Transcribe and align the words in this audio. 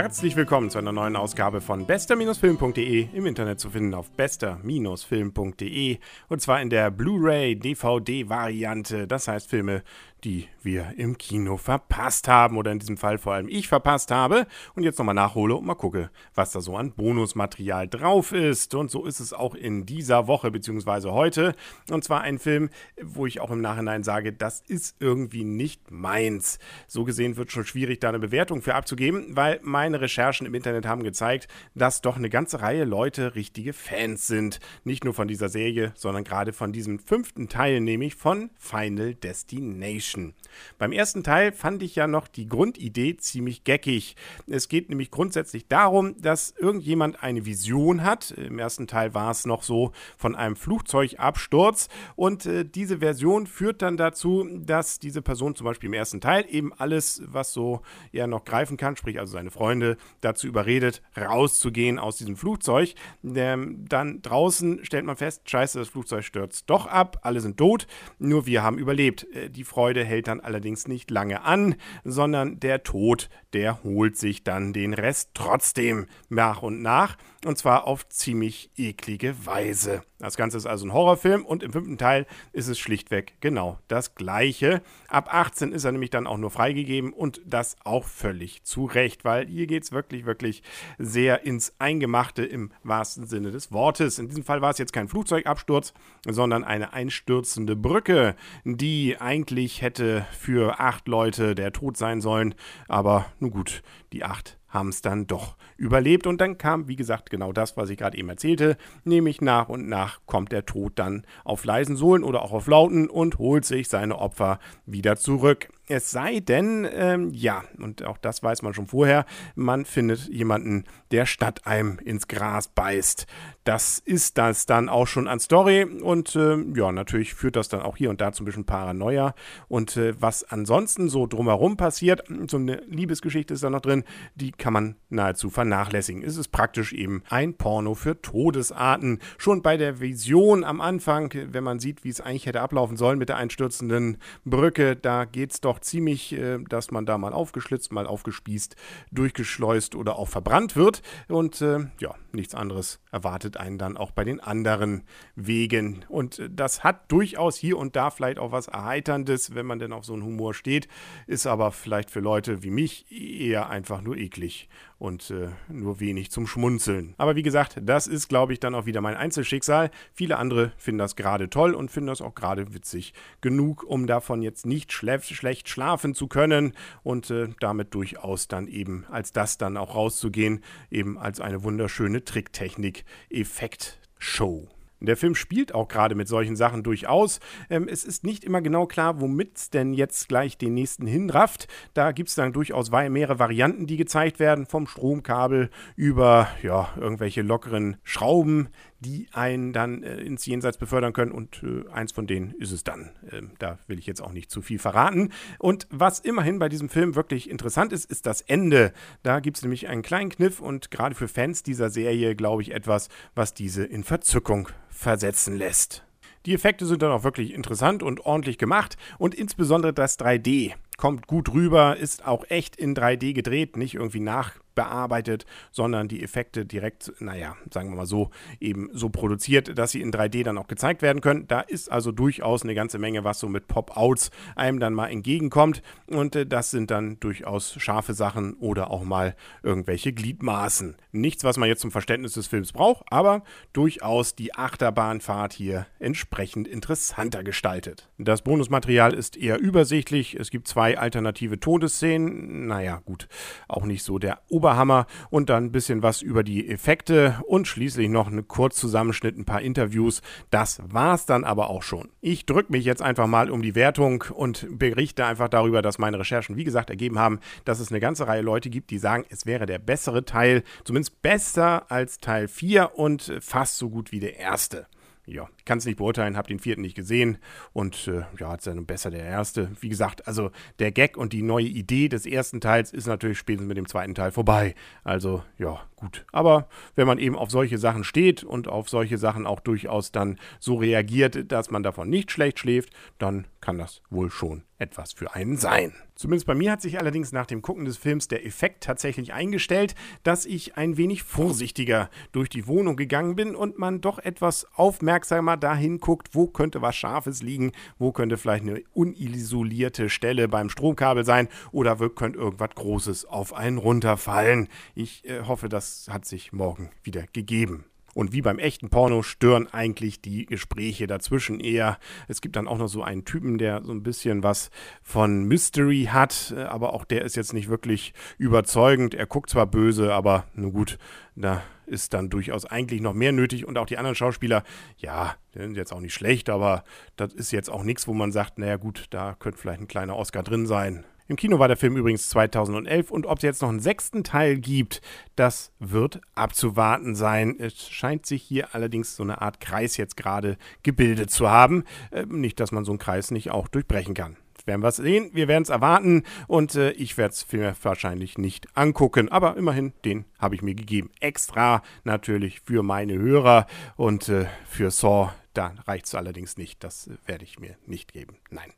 Herzlich 0.00 0.34
willkommen 0.34 0.70
zu 0.70 0.78
einer 0.78 0.92
neuen 0.92 1.14
Ausgabe 1.14 1.60
von 1.60 1.84
bester-film.de 1.84 3.08
im 3.12 3.26
Internet 3.26 3.60
zu 3.60 3.68
finden 3.68 3.92
auf 3.92 4.10
bester-film.de 4.12 5.98
und 6.30 6.40
zwar 6.40 6.62
in 6.62 6.70
der 6.70 6.90
Blu-ray 6.90 7.54
DVD 7.54 8.26
Variante, 8.26 9.06
das 9.06 9.28
heißt 9.28 9.50
Filme, 9.50 9.82
die 10.24 10.48
wir 10.62 10.94
im 10.96 11.18
Kino 11.18 11.56
verpasst 11.56 12.28
haben 12.28 12.56
oder 12.56 12.72
in 12.72 12.78
diesem 12.78 12.96
Fall 12.96 13.18
vor 13.18 13.34
allem 13.34 13.48
ich 13.48 13.68
verpasst 13.68 14.10
habe 14.10 14.46
und 14.74 14.82
jetzt 14.82 14.98
nochmal 14.98 15.14
nachhole 15.14 15.54
und 15.54 15.64
mal 15.64 15.74
gucke, 15.74 16.10
was 16.34 16.52
da 16.52 16.60
so 16.60 16.76
an 16.76 16.92
Bonusmaterial 16.92 17.88
drauf 17.88 18.32
ist. 18.32 18.74
Und 18.74 18.90
so 18.90 19.06
ist 19.06 19.20
es 19.20 19.32
auch 19.32 19.54
in 19.54 19.86
dieser 19.86 20.26
Woche 20.26 20.50
bzw. 20.50 21.10
heute. 21.10 21.54
Und 21.90 22.04
zwar 22.04 22.20
ein 22.20 22.38
Film, 22.38 22.70
wo 23.02 23.26
ich 23.26 23.40
auch 23.40 23.50
im 23.50 23.60
Nachhinein 23.60 24.02
sage, 24.02 24.32
das 24.32 24.62
ist 24.66 24.96
irgendwie 25.00 25.44
nicht 25.44 25.90
meins. 25.90 26.58
So 26.86 27.04
gesehen 27.04 27.36
wird 27.36 27.50
schon 27.50 27.64
schwierig, 27.64 28.00
da 28.00 28.10
eine 28.10 28.18
Bewertung 28.18 28.62
für 28.62 28.74
abzugeben, 28.74 29.36
weil 29.36 29.60
meine 29.62 30.00
Recherchen 30.00 30.46
im 30.46 30.54
Internet 30.54 30.86
haben 30.86 31.02
gezeigt, 31.02 31.48
dass 31.74 32.02
doch 32.02 32.16
eine 32.16 32.30
ganze 32.30 32.60
Reihe 32.60 32.84
Leute 32.84 33.34
richtige 33.34 33.72
Fans 33.72 34.26
sind. 34.26 34.60
Nicht 34.84 35.04
nur 35.04 35.14
von 35.14 35.28
dieser 35.28 35.48
Serie, 35.48 35.92
sondern 35.94 36.24
gerade 36.24 36.52
von 36.52 36.72
diesem 36.72 36.98
fünften 36.98 37.48
Teil, 37.48 37.80
nämlich 37.80 38.14
von 38.14 38.50
Final 38.58 39.14
Destination. 39.14 40.09
Action. 40.10 40.34
Beim 40.78 40.92
ersten 40.92 41.22
Teil 41.22 41.52
fand 41.52 41.82
ich 41.82 41.94
ja 41.94 42.06
noch 42.06 42.26
die 42.26 42.48
Grundidee 42.48 43.16
ziemlich 43.16 43.64
geckig. 43.64 44.16
Es 44.46 44.68
geht 44.68 44.88
nämlich 44.88 45.10
grundsätzlich 45.10 45.68
darum, 45.68 46.20
dass 46.20 46.54
irgendjemand 46.58 47.22
eine 47.22 47.46
Vision 47.46 48.02
hat. 48.02 48.32
Im 48.32 48.58
ersten 48.58 48.86
Teil 48.86 49.14
war 49.14 49.30
es 49.30 49.46
noch 49.46 49.62
so 49.62 49.92
von 50.16 50.34
einem 50.34 50.56
Flugzeugabsturz 50.56 51.88
und 52.16 52.46
äh, 52.46 52.64
diese 52.64 52.98
Version 52.98 53.46
führt 53.46 53.82
dann 53.82 53.96
dazu, 53.96 54.46
dass 54.60 54.98
diese 54.98 55.22
Person 55.22 55.54
zum 55.54 55.66
Beispiel 55.66 55.88
im 55.88 55.94
ersten 55.94 56.20
Teil 56.20 56.44
eben 56.48 56.72
alles, 56.72 57.22
was 57.26 57.52
so 57.52 57.82
er 58.12 58.26
noch 58.26 58.44
greifen 58.44 58.76
kann, 58.76 58.96
sprich 58.96 59.18
also 59.18 59.32
seine 59.32 59.50
Freunde, 59.50 59.96
dazu 60.20 60.46
überredet, 60.46 61.02
rauszugehen 61.16 61.98
aus 61.98 62.16
diesem 62.16 62.36
Flugzeug. 62.36 62.94
Ähm, 63.24 63.84
dann 63.88 64.22
draußen 64.22 64.84
stellt 64.84 65.04
man 65.04 65.16
fest, 65.16 65.48
scheiße, 65.48 65.78
das 65.78 65.88
Flugzeug 65.88 66.24
stürzt 66.24 66.68
doch 66.68 66.86
ab, 66.86 67.20
alle 67.22 67.40
sind 67.40 67.56
tot, 67.56 67.86
nur 68.18 68.46
wir 68.46 68.62
haben 68.62 68.78
überlebt. 68.78 69.26
Äh, 69.34 69.50
die 69.50 69.64
Freude 69.64 69.99
Freude 70.00 70.04
hält 70.08 70.28
dann 70.28 70.40
allerdings 70.40 70.88
nicht 70.88 71.10
lange 71.10 71.42
an, 71.42 71.74
sondern 72.04 72.58
der 72.58 72.82
Tod, 72.82 73.28
der 73.52 73.82
holt 73.82 74.16
sich 74.16 74.44
dann 74.44 74.72
den 74.72 74.94
Rest 74.94 75.30
trotzdem 75.34 76.06
nach 76.30 76.62
und 76.62 76.80
nach 76.80 77.16
und 77.44 77.56
zwar 77.56 77.86
auf 77.86 78.08
ziemlich 78.08 78.70
eklige 78.76 79.46
Weise. 79.46 80.02
Das 80.18 80.36
Ganze 80.36 80.58
ist 80.58 80.66
also 80.66 80.86
ein 80.86 80.92
Horrorfilm 80.92 81.46
und 81.46 81.62
im 81.62 81.72
fünften 81.72 81.96
Teil 81.96 82.26
ist 82.52 82.68
es 82.68 82.78
schlichtweg 82.78 83.34
genau 83.40 83.78
das 83.88 84.14
gleiche. 84.14 84.82
Ab 85.08 85.32
18 85.32 85.72
ist 85.72 85.84
er 85.84 85.92
nämlich 85.92 86.10
dann 86.10 86.26
auch 86.26 86.36
nur 86.36 86.50
freigegeben 86.50 87.14
und 87.14 87.40
das 87.46 87.76
auch 87.84 88.04
völlig 88.04 88.62
zu 88.64 88.84
Recht, 88.84 89.24
weil 89.24 89.46
hier 89.46 89.66
geht 89.66 89.84
es 89.84 89.92
wirklich, 89.92 90.26
wirklich 90.26 90.62
sehr 90.98 91.46
ins 91.46 91.74
Eingemachte 91.78 92.44
im 92.44 92.72
wahrsten 92.82 93.26
Sinne 93.26 93.50
des 93.50 93.72
Wortes. 93.72 94.18
In 94.18 94.28
diesem 94.28 94.44
Fall 94.44 94.60
war 94.60 94.70
es 94.70 94.78
jetzt 94.78 94.92
kein 94.92 95.08
Flugzeugabsturz, 95.08 95.94
sondern 96.28 96.64
eine 96.64 96.92
einstürzende 96.92 97.74
Brücke, 97.74 98.36
die 98.64 99.16
eigentlich 99.18 99.80
hätte 99.80 100.26
für 100.38 100.80
acht 100.80 101.08
Leute 101.08 101.54
der 101.54 101.72
Tod 101.72 101.96
sein 101.96 102.20
sollen. 102.20 102.54
Aber 102.88 103.24
nun 103.38 103.50
gut, 103.50 103.82
die 104.12 104.24
acht 104.24 104.59
haben 104.70 104.88
es 104.88 105.02
dann 105.02 105.26
doch 105.26 105.56
überlebt. 105.76 106.26
Und 106.26 106.40
dann 106.40 106.58
kam, 106.58 106.88
wie 106.88 106.96
gesagt, 106.96 107.30
genau 107.30 107.52
das, 107.52 107.76
was 107.76 107.90
ich 107.90 107.98
gerade 107.98 108.16
eben 108.16 108.28
erzählte, 108.28 108.76
nämlich 109.04 109.40
nach 109.40 109.68
und 109.68 109.88
nach 109.88 110.20
kommt 110.26 110.52
der 110.52 110.64
Tod 110.64 110.92
dann 110.96 111.24
auf 111.44 111.64
leisen 111.64 111.96
Sohlen 111.96 112.24
oder 112.24 112.42
auch 112.42 112.52
auf 112.52 112.66
lauten 112.66 113.08
und 113.08 113.38
holt 113.38 113.64
sich 113.64 113.88
seine 113.88 114.18
Opfer 114.18 114.58
wieder 114.86 115.16
zurück. 115.16 115.68
Es 115.90 116.12
sei 116.12 116.38
denn, 116.38 116.86
ähm, 116.88 117.30
ja, 117.32 117.64
und 117.78 118.04
auch 118.04 118.16
das 118.16 118.44
weiß 118.44 118.62
man 118.62 118.74
schon 118.74 118.86
vorher, 118.86 119.26
man 119.56 119.84
findet 119.84 120.28
jemanden, 120.28 120.84
der 121.10 121.26
statt 121.26 121.66
einem 121.66 121.98
ins 121.98 122.28
Gras 122.28 122.68
beißt. 122.68 123.26
Das 123.64 123.98
ist 123.98 124.38
das 124.38 124.66
dann 124.66 124.88
auch 124.88 125.08
schon 125.08 125.26
an 125.26 125.40
Story 125.40 125.82
und 125.82 126.36
äh, 126.36 126.56
ja, 126.76 126.92
natürlich 126.92 127.34
führt 127.34 127.56
das 127.56 127.68
dann 127.68 127.82
auch 127.82 127.96
hier 127.96 128.08
und 128.08 128.20
da 128.20 128.32
zu 128.32 128.44
ein 128.44 128.46
bisschen 128.46 128.66
Paranoia. 128.66 129.34
Und 129.66 129.96
äh, 129.96 130.14
was 130.20 130.44
ansonsten 130.44 131.08
so 131.08 131.26
drumherum 131.26 131.76
passiert, 131.76 132.22
so 132.48 132.56
eine 132.56 132.82
Liebesgeschichte 132.86 133.52
ist 133.52 133.64
da 133.64 133.68
noch 133.68 133.80
drin, 133.80 134.04
die 134.36 134.52
kann 134.52 134.72
man 134.72 134.94
nahezu 135.08 135.50
vernachlässigen. 135.50 136.22
Es 136.22 136.36
ist 136.36 136.48
praktisch 136.48 136.92
eben 136.92 137.22
ein 137.28 137.54
Porno 137.54 137.94
für 137.94 138.22
Todesarten. 138.22 139.18
Schon 139.38 139.60
bei 139.60 139.76
der 139.76 140.00
Vision 140.00 140.62
am 140.62 140.80
Anfang, 140.80 141.34
wenn 141.50 141.64
man 141.64 141.80
sieht, 141.80 142.04
wie 142.04 142.10
es 142.10 142.20
eigentlich 142.20 142.46
hätte 142.46 142.60
ablaufen 142.60 142.96
sollen 142.96 143.18
mit 143.18 143.28
der 143.28 143.36
einstürzenden 143.36 144.18
Brücke, 144.44 144.94
da 144.94 145.24
geht 145.24 145.52
es 145.52 145.60
doch 145.60 145.79
ziemlich, 145.80 146.32
äh, 146.32 146.58
dass 146.68 146.90
man 146.90 147.06
da 147.06 147.18
mal 147.18 147.32
aufgeschlitzt, 147.32 147.92
mal 147.92 148.06
aufgespießt, 148.06 148.76
durchgeschleust 149.10 149.94
oder 149.94 150.16
auch 150.16 150.28
verbrannt 150.28 150.76
wird. 150.76 151.02
Und 151.28 151.60
äh, 151.60 151.86
ja, 151.98 152.14
nichts 152.32 152.54
anderes 152.54 153.00
erwartet 153.10 153.56
einen 153.56 153.78
dann 153.78 153.96
auch 153.96 154.10
bei 154.10 154.24
den 154.24 154.40
anderen 154.40 155.02
Wegen. 155.34 156.04
Und 156.08 156.38
äh, 156.38 156.48
das 156.50 156.84
hat 156.84 157.10
durchaus 157.10 157.56
hier 157.56 157.78
und 157.78 157.96
da 157.96 158.10
vielleicht 158.10 158.38
auch 158.38 158.52
was 158.52 158.68
Erheiterndes, 158.68 159.54
wenn 159.54 159.66
man 159.66 159.78
denn 159.78 159.92
auf 159.92 160.04
so 160.04 160.12
einen 160.12 160.24
Humor 160.24 160.54
steht, 160.54 160.88
ist 161.26 161.46
aber 161.46 161.72
vielleicht 161.72 162.10
für 162.10 162.20
Leute 162.20 162.62
wie 162.62 162.70
mich 162.70 163.10
eher 163.10 163.70
einfach 163.70 164.00
nur 164.00 164.16
eklig 164.16 164.68
und 165.00 165.30
äh, 165.30 165.48
nur 165.68 165.98
wenig 165.98 166.30
zum 166.30 166.46
Schmunzeln. 166.46 167.14
Aber 167.16 167.34
wie 167.34 167.42
gesagt, 167.42 167.78
das 167.82 168.06
ist, 168.06 168.28
glaube 168.28 168.52
ich, 168.52 168.60
dann 168.60 168.74
auch 168.74 168.84
wieder 168.84 169.00
mein 169.00 169.16
Einzelschicksal. 169.16 169.90
Viele 170.12 170.36
andere 170.36 170.74
finden 170.76 170.98
das 170.98 171.16
gerade 171.16 171.48
toll 171.48 171.72
und 171.74 171.90
finden 171.90 172.08
das 172.08 172.20
auch 172.20 172.34
gerade 172.34 172.74
witzig 172.74 173.14
genug, 173.40 173.82
um 173.82 174.06
davon 174.06 174.42
jetzt 174.42 174.66
nicht 174.66 174.92
schlecht 174.92 175.70
schlafen 175.70 176.14
zu 176.14 176.26
können 176.28 176.74
und 177.02 177.30
äh, 177.30 177.48
damit 177.60 177.94
durchaus 177.94 178.46
dann 178.46 178.66
eben 178.68 179.06
als 179.10 179.32
das 179.32 179.56
dann 179.56 179.78
auch 179.78 179.94
rauszugehen, 179.94 180.62
eben 180.90 181.16
als 181.18 181.40
eine 181.40 181.64
wunderschöne 181.64 182.22
Tricktechnik-Effekt-Show. 182.22 184.68
Der 185.00 185.16
Film 185.16 185.34
spielt 185.34 185.74
auch 185.74 185.88
gerade 185.88 186.14
mit 186.14 186.28
solchen 186.28 186.56
Sachen 186.56 186.82
durchaus. 186.82 187.40
Ähm, 187.70 187.88
es 187.88 188.04
ist 188.04 188.24
nicht 188.24 188.44
immer 188.44 188.60
genau 188.60 188.86
klar, 188.86 189.20
womit 189.20 189.56
es 189.56 189.70
denn 189.70 189.94
jetzt 189.94 190.28
gleich 190.28 190.58
den 190.58 190.74
nächsten 190.74 191.06
hinrafft. 191.06 191.68
Da 191.94 192.12
gibt 192.12 192.28
es 192.28 192.34
dann 192.34 192.52
durchaus 192.52 192.90
mehrere 192.90 193.38
Varianten, 193.38 193.86
die 193.86 193.96
gezeigt 193.96 194.38
werden, 194.38 194.66
vom 194.66 194.86
Stromkabel 194.86 195.70
über 195.96 196.48
ja, 196.62 196.90
irgendwelche 197.00 197.42
lockeren 197.42 197.96
Schrauben, 198.02 198.68
die 199.00 199.28
einen 199.32 199.72
dann 199.72 200.02
äh, 200.02 200.18
ins 200.18 200.46
Jenseits 200.46 200.76
befördern 200.76 201.12
können. 201.12 201.32
Und 201.32 201.62
äh, 201.62 201.88
eins 201.90 202.12
von 202.12 202.26
denen 202.26 202.52
ist 202.52 202.70
es 202.70 202.84
dann. 202.84 203.10
Ähm, 203.32 203.52
da 203.58 203.78
will 203.86 203.98
ich 203.98 204.06
jetzt 204.06 204.22
auch 204.22 204.32
nicht 204.32 204.50
zu 204.50 204.62
viel 204.62 204.78
verraten. 204.78 205.32
Und 205.58 205.86
was 205.90 206.20
immerhin 206.20 206.58
bei 206.58 206.68
diesem 206.68 206.88
Film 206.88 207.14
wirklich 207.14 207.50
interessant 207.50 207.92
ist, 207.92 208.10
ist 208.10 208.26
das 208.26 208.42
Ende. 208.42 208.92
Da 209.22 209.40
gibt 209.40 209.56
es 209.56 209.62
nämlich 209.62 209.88
einen 209.88 210.02
kleinen 210.02 210.30
Kniff 210.30 210.60
und 210.60 210.90
gerade 210.90 211.14
für 211.14 211.28
Fans 211.28 211.62
dieser 211.62 211.90
Serie, 211.90 212.36
glaube 212.36 212.62
ich, 212.62 212.72
etwas, 212.72 213.08
was 213.34 213.54
diese 213.54 213.84
in 213.84 214.04
Verzückung 214.04 214.68
versetzen 214.88 215.56
lässt. 215.56 216.04
Die 216.46 216.54
Effekte 216.54 216.86
sind 216.86 217.02
dann 217.02 217.12
auch 217.12 217.24
wirklich 217.24 217.52
interessant 217.52 218.02
und 218.02 218.20
ordentlich 218.20 218.56
gemacht 218.56 218.96
und 219.18 219.34
insbesondere 219.34 219.92
das 219.92 220.18
3D 220.18 220.72
kommt 220.96 221.26
gut 221.26 221.52
rüber, 221.52 221.96
ist 221.96 222.26
auch 222.26 222.44
echt 222.48 222.76
in 222.76 222.94
3D 222.94 223.32
gedreht, 223.32 223.76
nicht 223.76 223.94
irgendwie 223.94 224.20
nach 224.20 224.54
bearbeitet, 224.74 225.46
sondern 225.70 226.08
die 226.08 226.22
Effekte 226.22 226.64
direkt, 226.64 227.12
naja, 227.20 227.56
sagen 227.72 227.90
wir 227.90 227.96
mal 227.96 228.06
so, 228.06 228.30
eben 228.60 228.90
so 228.92 229.08
produziert, 229.08 229.76
dass 229.78 229.90
sie 229.92 230.00
in 230.00 230.12
3D 230.12 230.44
dann 230.44 230.58
auch 230.58 230.68
gezeigt 230.68 231.02
werden 231.02 231.20
können. 231.20 231.46
Da 231.46 231.60
ist 231.60 231.90
also 231.90 232.12
durchaus 232.12 232.62
eine 232.62 232.74
ganze 232.74 232.98
Menge, 232.98 233.24
was 233.24 233.40
so 233.40 233.48
mit 233.48 233.66
Pop-Outs 233.66 234.30
einem 234.56 234.80
dann 234.80 234.94
mal 234.94 235.08
entgegenkommt. 235.08 235.82
Und 236.06 236.36
äh, 236.36 236.46
das 236.46 236.70
sind 236.70 236.90
dann 236.90 237.18
durchaus 237.20 237.74
scharfe 237.78 238.14
Sachen 238.14 238.54
oder 238.54 238.90
auch 238.90 239.04
mal 239.04 239.34
irgendwelche 239.62 240.12
Gliedmaßen. 240.12 240.96
Nichts, 241.12 241.44
was 241.44 241.56
man 241.56 241.68
jetzt 241.68 241.80
zum 241.80 241.90
Verständnis 241.90 242.32
des 242.34 242.46
Films 242.46 242.72
braucht, 242.72 243.04
aber 243.10 243.42
durchaus 243.72 244.34
die 244.34 244.54
Achterbahnfahrt 244.54 245.52
hier 245.52 245.86
entsprechend 245.98 246.68
interessanter 246.68 247.42
gestaltet. 247.42 248.08
Das 248.18 248.42
Bonusmaterial 248.42 249.14
ist 249.14 249.36
eher 249.36 249.58
übersichtlich. 249.58 250.34
Es 250.34 250.50
gibt 250.50 250.68
zwei 250.68 250.98
alternative 250.98 251.58
Todesszenen. 251.58 252.66
Naja, 252.66 253.00
gut, 253.04 253.28
auch 253.68 253.84
nicht 253.84 254.02
so 254.02 254.18
der 254.18 254.40
Oberhammer 254.60 255.06
und 255.30 255.48
dann 255.48 255.64
ein 255.64 255.72
bisschen 255.72 256.02
was 256.02 256.20
über 256.20 256.42
die 256.42 256.68
Effekte 256.68 257.40
und 257.46 257.66
schließlich 257.66 258.10
noch 258.10 258.26
einen 258.26 258.46
Kurzzusammenschnitt, 258.46 259.38
ein 259.38 259.46
paar 259.46 259.62
Interviews. 259.62 260.20
Das 260.50 260.82
war's 260.84 261.24
dann 261.24 261.44
aber 261.44 261.70
auch 261.70 261.82
schon. 261.82 262.10
Ich 262.20 262.44
drücke 262.44 262.70
mich 262.70 262.84
jetzt 262.84 263.00
einfach 263.00 263.26
mal 263.26 263.50
um 263.50 263.62
die 263.62 263.74
Wertung 263.74 264.22
und 264.34 264.66
berichte 264.70 265.24
einfach 265.24 265.48
darüber, 265.48 265.80
dass 265.80 265.98
meine 265.98 266.18
Recherchen, 266.18 266.56
wie 266.56 266.64
gesagt, 266.64 266.90
ergeben 266.90 267.18
haben, 267.18 267.40
dass 267.64 267.80
es 267.80 267.90
eine 267.90 268.00
ganze 268.00 268.26
Reihe 268.26 268.42
Leute 268.42 268.68
gibt, 268.68 268.90
die 268.90 268.98
sagen, 268.98 269.24
es 269.30 269.46
wäre 269.46 269.64
der 269.64 269.78
bessere 269.78 270.26
Teil, 270.26 270.62
zumindest 270.84 271.22
besser 271.22 271.90
als 271.90 272.18
Teil 272.18 272.46
4 272.46 272.98
und 272.98 273.32
fast 273.40 273.78
so 273.78 273.88
gut 273.88 274.12
wie 274.12 274.20
der 274.20 274.36
erste 274.36 274.86
ja, 275.30 275.48
kann 275.70 275.78
es 275.78 275.84
nicht 275.84 275.98
beurteilen, 275.98 276.36
habe 276.36 276.48
den 276.48 276.58
vierten 276.58 276.80
nicht 276.80 276.96
gesehen 276.96 277.38
und 277.72 278.08
äh, 278.08 278.22
ja, 278.40 278.56
ist 278.56 278.66
dann 278.66 278.86
besser 278.86 279.12
der 279.12 279.22
erste. 279.22 279.70
Wie 279.78 279.88
gesagt, 279.88 280.26
also 280.26 280.50
der 280.80 280.90
Gag 280.90 281.16
und 281.16 281.32
die 281.32 281.42
neue 281.42 281.66
Idee 281.66 282.08
des 282.08 282.26
ersten 282.26 282.60
Teils 282.60 282.92
ist 282.92 283.06
natürlich 283.06 283.38
spätestens 283.38 283.68
mit 283.68 283.76
dem 283.76 283.86
zweiten 283.86 284.16
Teil 284.16 284.32
vorbei. 284.32 284.74
Also 285.04 285.44
ja, 285.58 285.80
gut. 285.94 286.26
Aber 286.32 286.68
wenn 286.96 287.06
man 287.06 287.18
eben 287.18 287.36
auf 287.36 287.52
solche 287.52 287.78
Sachen 287.78 288.02
steht 288.02 288.42
und 288.42 288.66
auf 288.66 288.88
solche 288.88 289.16
Sachen 289.16 289.46
auch 289.46 289.60
durchaus 289.60 290.10
dann 290.10 290.40
so 290.58 290.74
reagiert, 290.74 291.52
dass 291.52 291.70
man 291.70 291.84
davon 291.84 292.10
nicht 292.10 292.32
schlecht 292.32 292.58
schläft, 292.58 292.92
dann 293.18 293.46
kann 293.60 293.78
das 293.78 294.02
wohl 294.10 294.28
schon 294.28 294.64
etwas 294.78 295.12
für 295.12 295.34
einen 295.34 295.56
sein. 295.56 295.92
Zumindest 296.14 296.46
bei 296.46 296.54
mir 296.54 296.72
hat 296.72 296.82
sich 296.82 296.98
allerdings 296.98 297.32
nach 297.32 297.46
dem 297.46 297.62
Gucken 297.62 297.84
des 297.84 297.96
Films 297.96 298.28
der 298.28 298.44
Effekt 298.44 298.82
tatsächlich 298.82 299.32
eingestellt, 299.32 299.94
dass 300.22 300.46
ich 300.46 300.76
ein 300.76 300.96
wenig 300.96 301.22
vorsichtiger 301.22 302.10
durch 302.32 302.48
die 302.48 302.66
Wohnung 302.66 302.96
gegangen 302.96 303.36
bin 303.36 303.54
und 303.54 303.78
man 303.78 304.00
doch 304.00 304.18
etwas 304.18 304.66
aufmerksamer 304.74 305.56
dahin 305.60 305.98
guckt, 305.98 306.30
wo 306.32 306.46
könnte 306.46 306.82
was 306.82 306.96
Scharfes 306.96 307.42
liegen, 307.42 307.72
wo 307.98 308.12
könnte 308.12 308.36
vielleicht 308.36 308.64
eine 308.64 308.82
unisolierte 308.92 310.10
Stelle 310.10 310.48
beim 310.48 310.70
Stromkabel 310.70 311.24
sein 311.24 311.48
oder 311.72 311.96
könnte 312.10 312.38
irgendwas 312.38 312.70
Großes 312.74 313.24
auf 313.26 313.54
einen 313.54 313.78
runterfallen. 313.78 314.68
Ich 314.94 315.28
äh, 315.28 315.42
hoffe, 315.42 315.68
das 315.68 316.08
hat 316.10 316.24
sich 316.24 316.52
morgen 316.52 316.90
wieder 317.02 317.24
gegeben. 317.32 317.84
Und 318.14 318.32
wie 318.32 318.42
beim 318.42 318.58
echten 318.58 318.90
Porno 318.90 319.22
stören 319.22 319.68
eigentlich 319.68 320.20
die 320.20 320.46
Gespräche 320.46 321.06
dazwischen 321.06 321.60
eher. 321.60 321.98
Es 322.28 322.40
gibt 322.40 322.56
dann 322.56 322.66
auch 322.66 322.78
noch 322.78 322.88
so 322.88 323.02
einen 323.02 323.24
Typen, 323.24 323.58
der 323.58 323.84
so 323.84 323.92
ein 323.92 324.02
bisschen 324.02 324.42
was 324.42 324.70
von 325.02 325.44
Mystery 325.44 326.08
hat, 326.10 326.52
äh, 326.56 326.62
aber 326.62 326.92
auch 326.92 327.04
der 327.04 327.24
ist 327.24 327.36
jetzt 327.36 327.52
nicht 327.52 327.68
wirklich 327.68 328.12
überzeugend. 328.38 329.14
Er 329.14 329.26
guckt 329.26 329.50
zwar 329.50 329.66
böse, 329.66 330.12
aber 330.12 330.44
nun 330.54 330.72
gut, 330.72 330.98
da 331.36 331.62
ist 331.90 332.14
dann 332.14 332.30
durchaus 332.30 332.64
eigentlich 332.64 333.00
noch 333.00 333.14
mehr 333.14 333.32
nötig. 333.32 333.66
Und 333.66 333.76
auch 333.76 333.86
die 333.86 333.98
anderen 333.98 334.14
Schauspieler, 334.14 334.62
ja, 334.98 335.34
die 335.54 335.58
sind 335.58 335.76
jetzt 335.76 335.92
auch 335.92 336.00
nicht 336.00 336.14
schlecht, 336.14 336.48
aber 336.48 336.84
das 337.16 337.34
ist 337.34 337.52
jetzt 337.52 337.68
auch 337.68 337.82
nichts, 337.82 338.06
wo 338.06 338.14
man 338.14 338.32
sagt, 338.32 338.58
naja 338.58 338.76
gut, 338.76 339.06
da 339.10 339.36
könnte 339.38 339.58
vielleicht 339.58 339.80
ein 339.80 339.88
kleiner 339.88 340.16
Oscar 340.16 340.42
drin 340.42 340.66
sein. 340.66 341.04
Im 341.30 341.36
Kino 341.36 341.60
war 341.60 341.68
der 341.68 341.76
Film 341.76 341.96
übrigens 341.96 342.28
2011 342.30 343.12
und 343.12 343.24
ob 343.24 343.38
es 343.38 343.44
jetzt 343.44 343.62
noch 343.62 343.68
einen 343.68 343.78
sechsten 343.78 344.24
Teil 344.24 344.58
gibt, 344.58 345.00
das 345.36 345.72
wird 345.78 346.20
abzuwarten 346.34 347.14
sein. 347.14 347.54
Es 347.56 347.88
scheint 347.88 348.26
sich 348.26 348.42
hier 348.42 348.74
allerdings 348.74 349.14
so 349.14 349.22
eine 349.22 349.40
Art 349.40 349.60
Kreis 349.60 349.96
jetzt 349.96 350.16
gerade 350.16 350.56
gebildet 350.82 351.30
zu 351.30 351.48
haben. 351.48 351.84
Äh, 352.10 352.26
nicht, 352.26 352.58
dass 352.58 352.72
man 352.72 352.84
so 352.84 352.90
einen 352.90 352.98
Kreis 352.98 353.30
nicht 353.30 353.52
auch 353.52 353.68
durchbrechen 353.68 354.14
kann 354.14 354.36
werden 354.66 354.82
wir 354.82 354.92
sehen, 354.92 355.30
wir 355.32 355.48
werden 355.48 355.62
es 355.62 355.68
erwarten 355.68 356.24
und 356.46 356.74
äh, 356.74 356.90
ich 356.92 357.16
werde 357.16 357.32
es 357.32 357.46
mir 357.52 357.74
wahrscheinlich 357.82 358.38
nicht 358.38 358.68
angucken, 358.76 359.28
aber 359.28 359.56
immerhin, 359.56 359.92
den 360.04 360.24
habe 360.38 360.54
ich 360.54 360.62
mir 360.62 360.74
gegeben. 360.74 361.10
Extra 361.20 361.82
natürlich 362.04 362.60
für 362.60 362.82
meine 362.82 363.14
Hörer 363.14 363.66
und 363.96 364.28
äh, 364.28 364.46
für 364.68 364.90
Saw 364.90 365.30
da 365.54 365.74
reicht 365.86 366.06
es 366.06 366.14
allerdings 366.14 366.56
nicht. 366.56 366.82
Das 366.84 367.10
werde 367.26 367.44
ich 367.44 367.58
mir 367.58 367.76
nicht 367.86 368.12
geben. 368.12 368.36
Nein. 368.50 368.72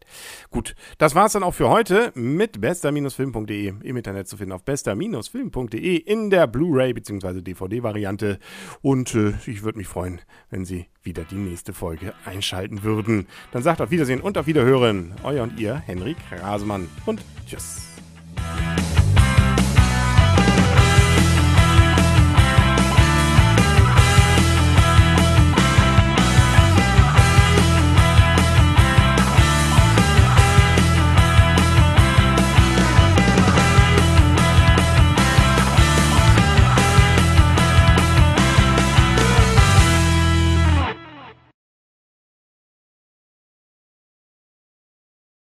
Gut, 0.51 0.75
das 0.99 1.15
war 1.15 1.27
es 1.27 1.33
dann 1.33 1.43
auch 1.43 1.55
für 1.55 1.69
heute 1.69 2.13
mit 2.15 2.61
bester-film.de 2.61 3.75
im 3.83 3.97
Internet 3.97 4.29
zu 4.29 4.37
finden 4.37 4.53
auf 4.53 4.65
bester-film.de 4.65 5.97
in 5.97 6.31
der 6.31 6.47
Blu-ray 6.47 6.93
bzw. 6.93 7.43
DVD-Variante. 7.43 8.39
Und 8.81 9.15
äh, 9.15 9.35
ich 9.47 9.63
würde 9.63 9.79
mich 9.79 9.89
freuen, 9.89 10.21
wenn 10.51 10.65
Sie 10.65 10.87
wieder 11.03 11.25
die 11.25 11.37
nächste 11.37 11.73
Folge 11.73 12.15
einschalten 12.25 12.83
würden. 12.83 13.27
Dann 13.53 13.63
sagt 13.63 13.81
auf 13.81 13.91
Wiedersehen 13.91 14.21
und 14.21 14.39
auf 14.39 14.47
Wiederhören. 14.47 15.15
Euer 15.23 15.43
und 15.43 15.59
ihr, 15.59 15.75
Henrik 15.75 16.17
Rasemann. 16.31 16.89
Und 17.07 17.23
tschüss. 17.47 17.83